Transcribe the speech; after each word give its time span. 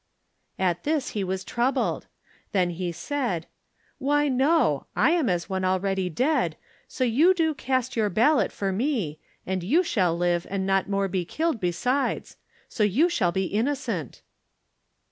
At 0.57 0.83
this 0.83 1.09
he 1.09 1.23
was 1.23 1.43
troubled. 1.43 2.07
Then 2.53 2.71
he 2.71 2.91
said: 2.91 3.45
"Why, 3.99 4.29
no! 4.29 4.87
I 4.95 5.11
am 5.11 5.29
as 5.29 5.47
one 5.47 5.63
already 5.63 6.09
dead, 6.09 6.57
so 6.87 7.05
do 7.05 7.11
you 7.13 7.53
cast 7.55 7.95
your 7.95 8.09
ballot 8.09 8.51
for 8.51 8.71
me, 8.71 9.19
and 9.45 9.61
you 9.63 9.83
shall 9.83 10.17
live 10.17 10.47
and 10.49 10.65
not 10.65 10.85
one 10.85 10.91
more 10.91 11.07
be 11.07 11.23
killed 11.23 11.59
besides. 11.59 12.37
So 12.67 12.83
you 12.83 13.09
shall 13.09 13.31
be 13.31 13.45
innocent." 13.45 14.23